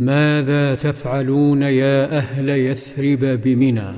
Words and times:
ماذا 0.00 0.74
تفعلون 0.74 1.62
يا 1.62 2.16
أهل 2.18 2.48
يثرب 2.48 3.40
بمنى 3.44 3.92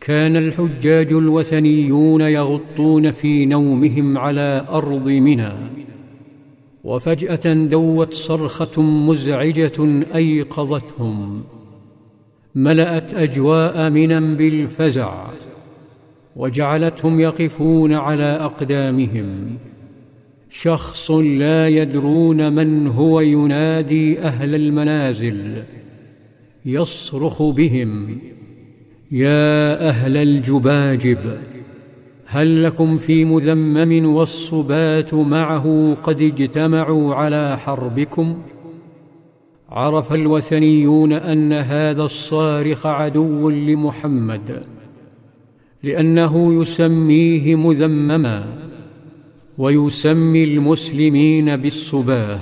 كان 0.00 0.36
الحجاج 0.36 1.12
الوثنيون 1.12 2.20
يغطون 2.20 3.10
في 3.10 3.46
نومهم 3.46 4.18
على 4.18 4.66
أرض 4.68 5.08
منى 5.08 5.52
وفجأة 6.84 7.54
دوت 7.54 8.14
صرخة 8.14 8.82
مزعجة 8.82 10.04
أيقظتهم. 10.14 11.44
ملأت 12.54 13.14
أجواء 13.14 13.90
منى 13.90 14.34
بالفزع 14.34 15.30
وجعلتهم 16.36 17.20
يقفون 17.20 17.92
على 17.92 18.24
أقدامهم. 18.24 19.58
شخص 20.50 21.10
لا 21.10 21.68
يدرون 21.68 22.52
من 22.52 22.86
هو 22.86 23.20
ينادي 23.20 24.20
أهل 24.20 24.54
المنازل 24.54 25.62
يصرخ 26.66 27.42
بهم 27.42 28.18
يا 29.10 29.88
أهل 29.88 30.16
الجباجب 30.16 31.18
هل 32.26 32.62
لكم 32.64 32.96
في 32.96 33.24
مذمم 33.24 34.14
والصبات 34.14 35.14
معه 35.14 35.96
قد 36.02 36.22
اجتمعوا 36.22 37.14
على 37.14 37.58
حربكم؟ 37.58 38.38
عرف 39.68 40.12
الوثنيون 40.12 41.12
أن 41.12 41.52
هذا 41.52 42.02
الصارخ 42.02 42.86
عدو 42.86 43.50
لمحمد 43.50 44.62
لأنه 45.82 46.60
يسميه 46.60 47.54
مذمما. 47.54 48.67
ويسمي 49.58 50.44
المسلمين 50.44 51.56
بالصباه 51.56 52.38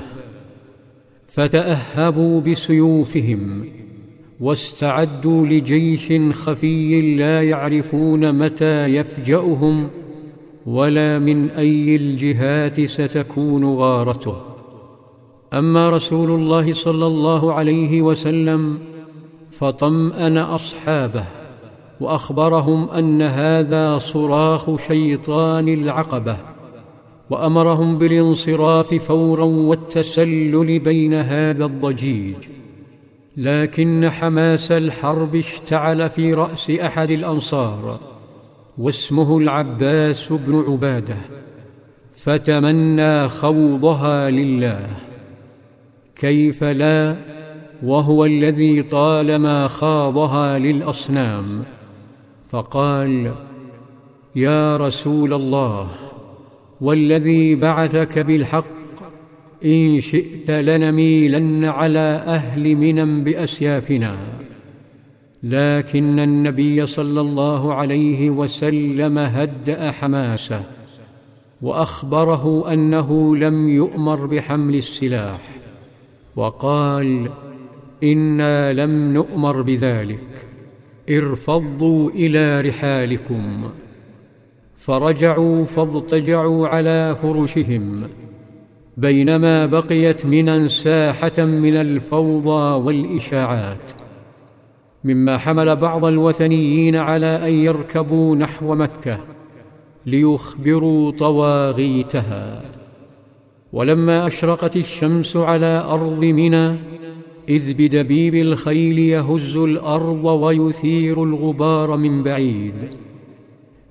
فتأهبوا 1.29 2.41
بسيوفهم 2.41 3.69
واستعدوا 4.41 5.47
لجيش 5.47 6.13
خفي 6.33 7.17
لا 7.17 7.43
يعرفون 7.43 8.39
متى 8.39 8.85
يفجأهم 8.85 9.89
ولا 10.67 11.19
من 11.19 11.51
أي 11.51 11.97
الجهات 11.97 12.81
ستكون 12.81 13.65
غارته. 13.65 14.37
أما 15.53 15.89
رسول 15.91 16.31
الله 16.31 16.73
صلى 16.73 17.07
الله 17.07 17.53
عليه 17.53 18.03
وسلم 18.03 18.79
فطمأن 19.51 20.39
أصحابه 20.39 21.25
وأخبرهم 22.01 22.91
أن 22.91 23.23
هذا 23.23 23.99
صراخ 23.99 24.77
شيطان 24.77 25.69
العقبة. 25.69 26.56
وأمرهم 27.31 27.99
بالانصراف 27.99 28.95
فورا 28.95 29.45
والتسلل 29.45 30.79
بين 30.79 31.15
هذا 31.15 31.65
الضجيج. 31.65 32.37
لكن 33.37 34.11
حماس 34.11 34.73
الحرب 34.73 35.37
اشتعل 35.37 36.11
في 36.11 36.35
رأس 36.35 36.71
أحد 36.71 37.11
الأنصار 37.11 38.01
واسمه 38.79 39.39
العباس 39.39 40.33
بن 40.33 40.65
عبادة 40.69 41.17
فتمنى 42.15 43.29
خوضها 43.29 44.31
لله. 44.31 44.87
كيف 46.17 46.65
لا؟ 46.65 47.17
وهو 47.83 48.25
الذي 48.25 48.83
طالما 48.83 49.67
خاضها 49.67 50.59
للأصنام. 50.59 51.65
فقال 52.51 53.33
يا 54.37 54.77
رسول 54.77 55.33
الله 55.35 55.89
والذي 56.81 57.55
بعثك 57.55 58.19
بالحق 58.19 58.67
إن 59.65 60.01
شئت 60.01 60.51
لنميلن 60.51 61.65
على 61.65 62.25
أهل 62.27 62.77
منى 62.77 63.25
بأسيافنا. 63.25 64.17
لكن 65.43 66.19
النبي 66.19 66.87
صلى 66.87 67.21
الله 67.21 67.75
عليه 67.75 68.31
وسلم 68.31 69.19
هدأ 69.19 69.91
حماسه 69.91 70.65
وأخبره 71.63 72.73
أنه 72.73 73.37
لم 73.37 73.69
يؤمر 73.69 74.27
بحمل 74.27 74.75
السلاح 74.75 75.41
وقال 76.37 77.31
إنا 78.03 78.73
لم 78.73 79.13
نؤمر 79.13 79.63
بذلك 79.63 80.47
ارفضوا 81.11 82.11
إلى 82.11 82.61
رحالكم. 82.61 83.71
فرجعوا 84.87 85.65
فاضطجعوا 85.65 86.69
على 86.69 87.17
فرشهم 87.23 88.03
بينما 88.97 89.67
بقيت 89.67 90.27
منى 90.27 90.69
ساحة 90.69 91.39
من 91.39 91.77
الفوضى 91.77 92.85
والإشاعات 92.85 93.93
مما 95.05 95.39
حمل 95.39 95.77
بعض 95.77 96.05
الوثنيين 96.05 96.97
على 96.97 97.27
أن 97.27 97.53
يركبوا 97.53 98.37
نحو 98.37 98.75
مكة 98.75 99.21
ليخبروا 100.07 101.11
طواغيتها. 101.11 102.63
ولما 103.73 104.27
أشرقت 104.27 104.77
الشمس 104.77 105.37
على 105.37 105.85
أرض 105.89 106.25
منى 106.25 106.77
إذ 107.49 107.75
بدبيب 107.75 108.35
الخيل 108.35 108.99
يهز 108.99 109.57
الأرض 109.57 110.25
ويثير 110.25 111.23
الغبار 111.23 111.97
من 111.97 112.23
بعيد. 112.23 112.75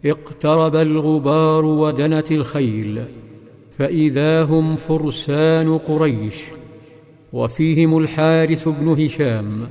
اقترب 0.05 0.75
الغبار 0.75 1.65
ودنت 1.65 2.31
الخيل 2.31 3.03
فإذا 3.77 4.43
هم 4.43 4.75
فرسان 4.75 5.77
قريش 5.77 6.43
وفيهم 7.33 7.97
الحارث 7.97 8.67
بن 8.67 9.03
هشام 9.03 9.67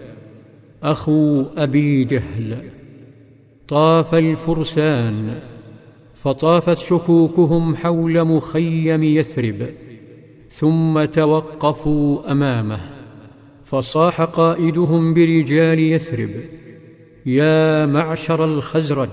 أخو 0.83 1.44
أبي 1.56 2.05
جهل. 2.05 2.59
طاف 3.69 4.15
الفرسان 4.15 5.41
فطافت 6.15 6.78
شكوكهم 6.78 7.77
حول 7.77 8.25
مخيم 8.25 9.03
يثرب 9.03 9.67
ثم 10.50 11.05
توقفوا 11.05 12.33
أمامه 12.33 12.81
فصاح 13.65 14.21
قائدهم 14.23 15.15
برجال 15.15 15.78
يثرب 15.78 16.31
يا 17.27 17.87
معشر 17.87 18.44
الخزرج 18.44 19.09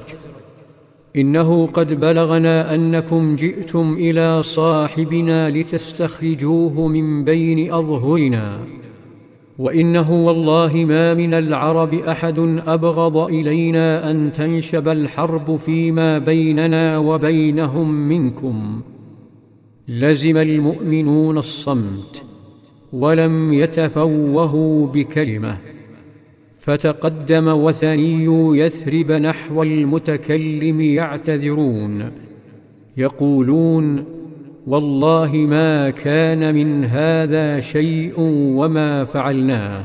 إنه 1.16 1.68
قد 1.68 2.00
بلغنا 2.00 2.76
أنكم 2.76 3.36
جئتم 3.36 3.94
إلى 4.00 4.44
صاحبنا 4.44 5.50
لتستخرجوه 5.50 6.88
من 6.88 7.24
بين 7.24 7.74
أظهرنا 7.74 8.60
وإنه 9.60 10.26
والله 10.26 10.86
ما 10.88 11.14
من 11.14 11.34
العرب 11.34 11.94
أحد 11.94 12.40
أبغض 12.68 13.18
إلينا 13.18 14.12
أن 14.12 14.32
تنشب 14.32 14.88
الحرب 14.88 15.56
فيما 15.56 16.18
بيننا 16.18 16.98
وبينهم 16.98 17.92
منكم. 17.92 18.82
لزم 19.88 20.38
المؤمنون 20.38 21.38
الصمت 21.38 22.24
ولم 22.94 23.54
يتفوهوا 23.54 24.88
بكلمة. 24.88 25.58
فتقدم 26.62 27.48
وثني 27.48 28.26
يثرب 28.60 29.12
نحو 29.12 29.64
المتكلم 29.64 30.82
يعتذرون 30.82 32.12
يقولون 32.98 34.06
والله 34.68 35.36
ما 35.36 35.90
كان 35.90 36.56
من 36.56 36.86
هذا 36.86 37.60
شيء 37.60 38.14
وما 38.58 39.06
فعلناه. 39.06 39.84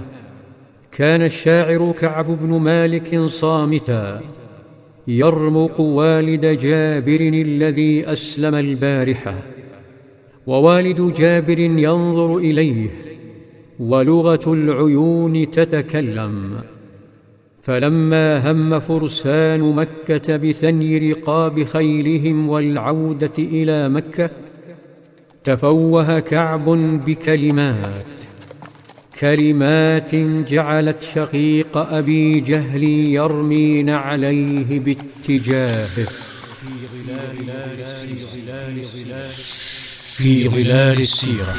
كان 0.93 1.23
الشاعر 1.23 1.93
كعب 2.01 2.27
بن 2.27 2.61
مالك 2.61 3.21
صامتا 3.21 4.21
يرمق 5.09 5.81
والد 5.81 6.47
جابر 6.47 7.21
الذي 7.21 8.13
أسلم 8.13 8.55
البارحة 8.55 9.37
ووالد 10.47 11.13
جابر 11.13 11.59
ينظر 11.59 12.37
إليه 12.37 13.06
ولغة 13.79 14.53
العيون 14.53 15.51
تتكلم. 15.51 16.61
فلما 17.63 18.51
هم 18.51 18.81
فرسان 18.81 19.61
مكة 19.61 20.37
بثني 20.37 21.13
رقاب 21.13 21.65
خيلهم 21.65 22.49
والعودة 22.49 23.33
إلى 23.39 23.89
مكة 23.89 24.31
تفوه 25.45 26.21
كعب 26.21 26.65
بكلمات. 27.07 28.07
كلمات 29.21 30.15
جعلت 30.51 31.01
شقيق 31.01 31.77
أبي 31.77 32.41
جهل 32.41 32.85
يرمي 32.85 33.83
نعليه 33.83 34.81
باتجاهه 34.81 36.07
في 40.17 40.49
ظلال 40.49 40.99
السيرة. 40.99 41.57